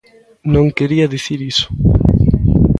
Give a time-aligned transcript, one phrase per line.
[0.53, 1.67] Non quería dicir iso.